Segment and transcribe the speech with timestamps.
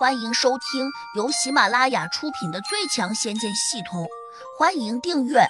[0.00, 4.04] 欢迎收听由喜马拉雅出品的《最强仙剑系统》，
[4.58, 5.40] 欢迎订阅。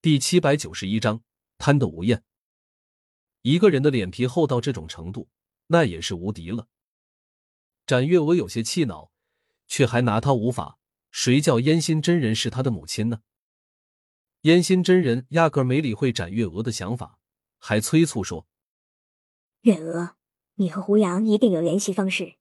[0.00, 1.20] 第七百九十一章，
[1.58, 2.22] 贪得无厌。
[3.42, 5.28] 一个人的脸皮厚到这种程度，
[5.66, 6.68] 那也是无敌了。
[7.84, 9.10] 展月娥有些气恼，
[9.66, 10.78] 却还拿他无法。
[11.10, 13.22] 谁叫烟心真人是他的母亲呢？
[14.42, 17.18] 烟心真人压根没理会展月娥的想法，
[17.58, 18.46] 还催促说
[19.62, 20.14] ：“月娥。”
[20.60, 22.34] 你和胡杨一定有联系方式，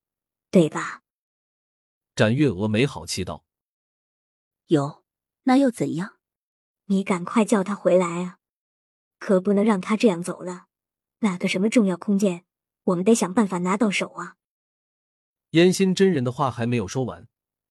[0.49, 1.03] 对吧？
[2.15, 3.45] 展月娥没好气道
[4.65, 5.03] ：“有，
[5.43, 6.17] 那又怎样？
[6.85, 8.39] 你赶快叫他回来啊！
[9.19, 10.65] 可不能让他这样走了。
[11.19, 12.43] 那个什么重要空间，
[12.85, 14.37] 我们得想办法拿到手啊！”
[15.51, 17.27] 燕心真人的话还没有说完，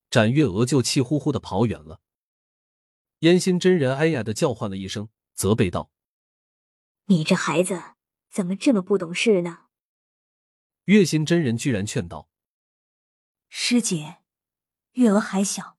[0.08, 2.00] 展月娥就气呼呼的跑远了。
[3.20, 5.90] 燕心真人哎呀的叫唤了一声，责备道
[7.06, 7.82] ：“你这孩子
[8.30, 9.64] 怎么这么不懂事呢？”
[10.86, 12.28] 月心真人居然劝道
[13.50, 14.18] ：“师姐，
[14.92, 15.78] 月娥还小，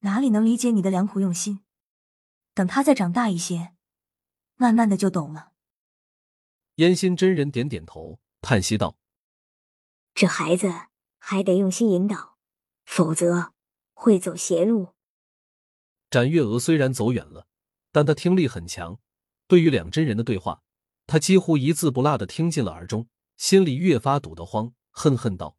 [0.00, 1.64] 哪里能理解你的良苦用心？
[2.52, 3.74] 等她再长大一些，
[4.56, 5.52] 慢慢的就懂了。”
[6.76, 8.98] 烟心真人点点头，叹息道
[10.12, 12.36] ：“这孩子还得用心引导，
[12.84, 13.52] 否则
[13.94, 14.94] 会走邪路。”
[16.10, 17.46] 展月娥虽然走远了，
[17.92, 18.98] 但她听力很强，
[19.46, 20.64] 对于两真人的对话，
[21.06, 23.08] 她几乎一字不落的听进了耳中。
[23.36, 25.56] 心里越发堵得慌，恨恨道：“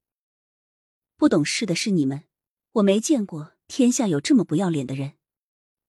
[1.17, 2.23] 不懂事的是你们，
[2.73, 5.17] 我没见过天下有这么不要脸的人。”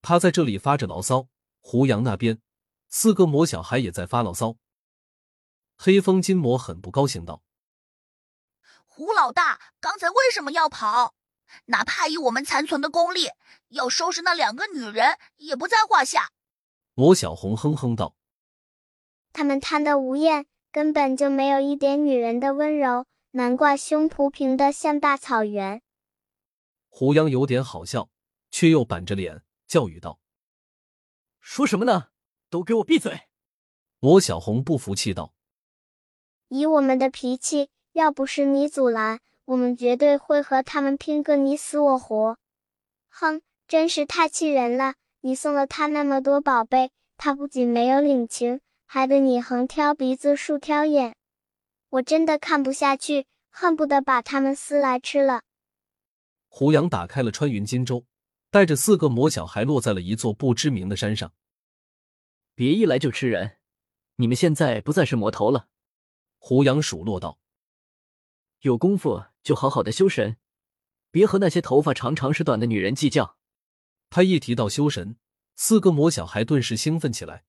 [0.02, 1.28] 他在这里发着牢骚，
[1.60, 2.40] 胡杨那边
[2.88, 4.56] 四个魔小孩也在发牢骚。
[5.77, 7.42] 黑风金魔很不高兴道
[8.86, 11.14] ：“胡老大，刚才为什么要跑？
[11.66, 13.28] 哪怕以我们残存的功力，
[13.68, 16.32] 要收拾那两个女人也不在话下。”
[16.94, 18.14] 魔小红哼哼道
[19.32, 25.80] ：“他们贪得无厌。”根本就没有一点女人的温柔，难怪胸脯平的像大草原。
[26.89, 28.08] 胡杨有点好笑，
[28.50, 30.19] 却又板着脸教育道
[31.39, 32.08] ：“说什么呢？
[32.51, 33.29] 都给我闭嘴！”
[34.02, 35.33] 罗小红不服气道
[36.51, 42.36] ：“以我们的脾气，要不是你阻拦，我们绝对会和他们拼个你死我活。
[43.08, 44.95] 哼，真是太气人了！
[45.20, 51.14] 你送了他那么多宝贝，他不仅没有领情。”还得你横挑鼻子竖挑眼，
[51.90, 55.42] 我真的看不下去，恨不得把他们撕来吃了。
[56.48, 58.05] 胡杨打开了穿云金舟，
[58.50, 61.33] 带着四个魔小孩落在了一座不知名的山上。
[62.55, 63.56] 别一来就吃人，
[64.17, 65.68] 你们现在不再是魔头了。
[66.39, 67.39] 胡杨数落道
[68.62, 70.36] ：“有功夫就好好的修神，
[71.11, 73.36] 别和那些头发长长是短的女人计较。”
[74.11, 75.17] 他一提到修神，
[75.56, 77.44] 四个魔小孩顿时兴奋起来。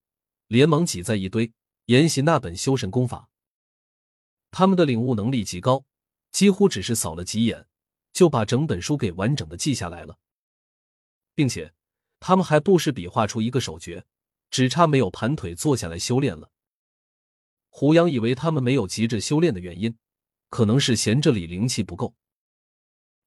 [0.47, 1.51] 连忙挤在一堆，
[1.85, 3.29] 研习那本修神功法。
[4.51, 5.85] 他们的领悟能力极高，
[6.31, 7.67] 几乎只是扫了几眼，
[8.13, 10.17] 就把整本书给完整的记下来了，
[11.33, 11.73] 并且
[12.19, 14.05] 他们还不时比划出一个手诀，
[14.49, 16.51] 只差没有盘腿坐下来修炼了。
[17.69, 19.97] 胡杨以为他们没有急着修炼的原因，
[20.49, 22.15] 可能是嫌这里灵气不够，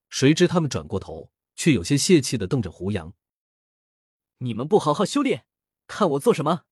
[0.09, 3.13] 谁知他们转过头，却有些泄气的瞪着胡杨
[4.39, 5.45] ：“你们不好好修炼，
[5.87, 6.63] 看我做什么？”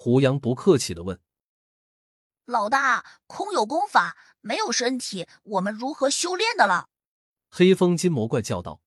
[0.00, 1.18] 胡杨不客气的问
[2.46, 6.88] ：“老大，空有功法，没有身体，我们如何修炼的了？”
[7.50, 8.80] 黑风金魔怪叫道：“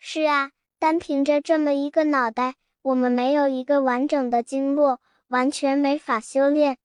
[0.00, 6.78] 是啊，单凭着这么一个脑袋，我们没有一个完整的经络，完全没法修炼。”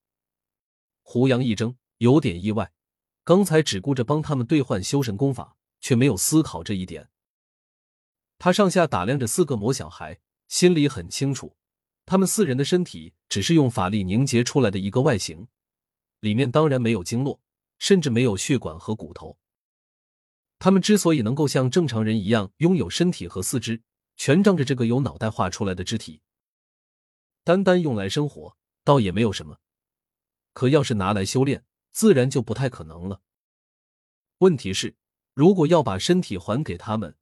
[1.01, 2.71] 胡杨一怔，有点意外，
[3.23, 7.09] 刚才只顾着帮他们兑换修神功法，却没有思考这一点。
[8.37, 11.56] 他上下打量着四个魔小孩，心里很清楚。
[12.07, 15.49] 他们四人的身体只是用法力凝结出来的一个外形，
[16.21, 17.41] 里面当然没有经络，
[17.79, 19.37] 甚至没有血管和骨头。
[20.57, 23.83] 他们之所以能够像正常人一样拥有身体和四肢，
[24.15, 26.21] 全仗着这个由脑袋画出来的肢体。
[27.43, 29.57] 单单用来生活，倒也没有什么；
[30.53, 33.19] 可要是拿来修炼，自然就不太可能了。
[34.37, 34.95] 问题是，
[35.33, 37.17] 如果要把身体还给他们，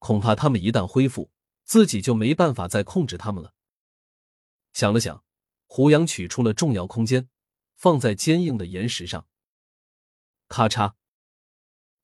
[0.00, 1.30] 恐怕他们一旦恢复，
[1.62, 3.52] 自己就没办法再控制他们了。
[4.76, 5.24] 想了想，
[5.64, 7.30] 胡杨取出了重要空间，
[7.76, 9.26] 放在坚硬的岩石上。
[10.48, 10.96] 咔嚓，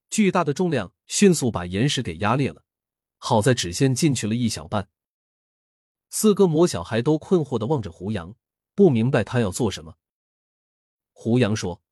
[0.09, 2.65] 巨大的重量迅速把岩石给压裂了。
[3.19, 4.89] 好在只陷进去了一小半。
[6.09, 8.35] 四个魔小孩都困惑的望着胡杨，
[8.75, 9.99] 不明白他要做什么。
[11.11, 11.83] 胡杨说：“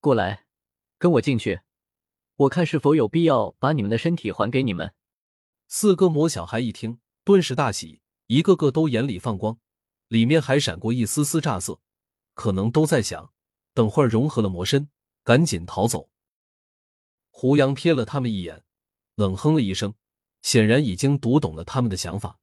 [0.00, 0.46] 过来，
[0.98, 1.60] 跟我进去，
[2.34, 4.92] 我看是否有必要把你们的身体还给你们。”
[5.70, 7.99] 四个魔小孩一听，顿时大喜。
[8.30, 9.58] 一个个都眼里放光，
[10.06, 11.80] 里面还闪过一丝丝乍色，
[12.34, 13.32] 可能都在想：
[13.74, 14.88] 等会儿融合了魔身，
[15.24, 16.10] 赶紧逃走。
[17.30, 18.62] 胡杨瞥了他们一眼，
[19.16, 19.94] 冷哼了一声，
[20.42, 22.38] 显然已经读懂了他们的想法。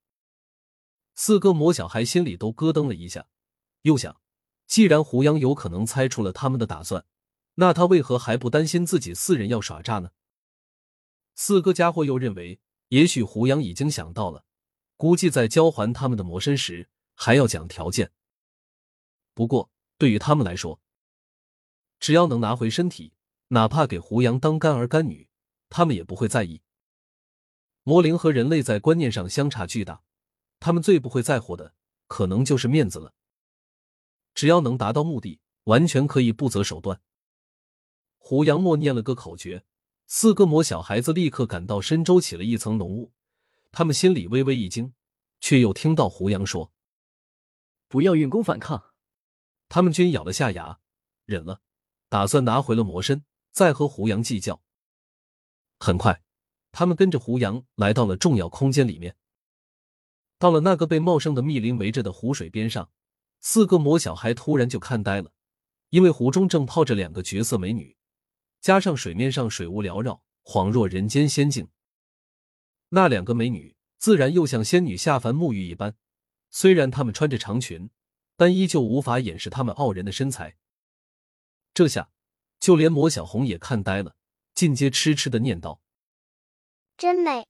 [1.15, 3.29] 四个魔小孩心里都咯噔了一下，
[3.83, 4.19] 又想：
[4.65, 7.05] 既然胡杨有可能猜出了他们的打算，
[7.55, 10.11] 那他为何还不担心自己四人要耍诈呢？
[11.33, 14.43] 四个家伙又认为，也许胡杨已经想到了，
[14.97, 18.11] 估计在交还他们的魔身时还要讲条件。
[19.33, 20.81] 不过对于他们来说，
[21.99, 23.13] 只要能拿回身体，
[23.49, 25.29] 哪怕给胡杨当干儿干女，
[25.69, 26.61] 他们也不会在意。
[27.83, 30.03] 魔灵和人类在观念上相差巨大。
[30.59, 31.75] 他们最不会在乎的，
[32.07, 33.13] 可能就是面子了。
[34.33, 36.99] 只要能达到目的，完全可以不择手段。
[38.17, 39.63] 胡杨默念了个口诀，
[40.07, 43.13] 四个魔小孩子立刻感到身周起了一层浓雾，
[43.77, 44.95] 他们心里微微一惊，
[45.39, 46.74] 却又听到胡杨说
[47.88, 48.95] ：“不要运功反抗。”
[49.69, 50.79] 他们均咬了下牙，
[51.25, 51.62] 忍了，
[52.09, 54.63] 打算拿回了魔身，再和胡杨计较。
[55.77, 56.24] 很快，
[56.71, 59.15] 他们跟着胡杨来到了重要空间里面。
[60.39, 62.89] 到了那个被茂盛的密林围着的湖水边上，
[63.41, 65.31] 四个魔小孩突然就看呆了，
[65.91, 67.95] 因为湖中正泡着两个绝色美女，
[68.59, 71.69] 加上水面上水雾缭绕，恍若人间仙境。
[72.89, 75.95] 那两个美女自然又像仙女下凡沐浴一般，
[76.49, 77.89] 虽然她们穿着长裙，
[78.35, 80.55] 但依旧无法掩饰她们傲人的身材。
[81.73, 82.09] 这下，
[82.59, 84.15] 就连魔小红也看呆了，
[84.53, 85.81] 尽皆痴痴的念道
[86.97, 87.47] ：“真美。”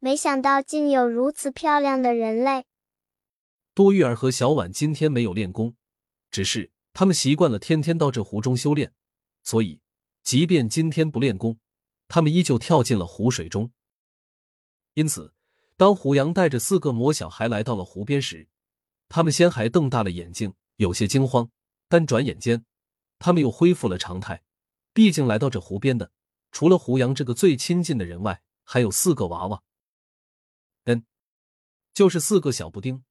[0.00, 2.64] 没想到竟有如此漂亮的人类。
[3.72, 5.76] 多玉儿和小婉今天没有练功，
[6.30, 8.92] 只是他们习惯了天天到这湖中修炼，
[9.44, 9.80] 所以
[10.24, 11.60] 即便今天不练功，
[12.08, 13.70] 他们依旧跳进了湖水中。
[14.94, 15.32] 因此，
[15.76, 18.48] 当胡杨带着四个魔小孩来到了湖边时，
[19.08, 21.50] 他们先还瞪大了眼睛，有些惊慌，
[21.88, 22.64] 但转眼间，
[23.18, 24.42] 他们又恢复了常态。
[24.92, 26.12] 毕竟来到这湖边的，
[26.50, 29.62] 除了胡杨这个最亲近的人外，还有四个娃娃。
[30.84, 31.04] 嗯，
[31.94, 33.02] 就是四个小布丁，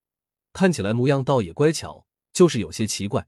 [0.53, 3.27] 看起来模样倒也乖巧，就是有些奇怪。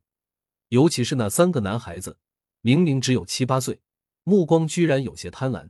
[0.69, 2.19] 尤其是那三个男孩子，
[2.61, 3.81] 明明只有七八岁，
[4.23, 5.69] 目光居然有些贪婪。